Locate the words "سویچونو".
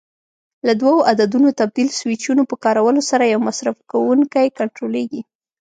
1.99-2.41